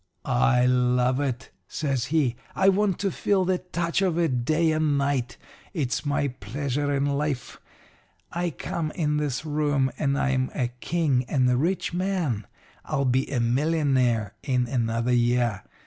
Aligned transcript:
"'I 0.25 0.65
love 0.65 1.19
it,' 1.19 1.51
says 1.67 2.05
he. 2.05 2.35
'I 2.55 2.69
want 2.69 2.97
to 2.97 3.11
feel 3.11 3.45
the 3.45 3.59
touch 3.59 4.01
of 4.01 4.17
it 4.17 4.43
day 4.43 4.71
and 4.71 4.97
night. 4.97 5.37
It's 5.75 6.07
my 6.07 6.29
pleasure 6.29 6.91
in 6.91 7.05
life. 7.05 7.59
I 8.31 8.49
come 8.49 8.89
in 8.95 9.17
this 9.17 9.45
room, 9.45 9.91
and 9.99 10.17
I'm 10.17 10.49
a 10.55 10.69
king 10.79 11.23
and 11.27 11.47
a 11.47 11.55
rich 11.55 11.93
man. 11.93 12.47
I'll 12.83 13.05
be 13.05 13.31
a 13.31 13.39
millionaire 13.39 14.33
in 14.41 14.65
another 14.67 15.13
year. 15.13 15.61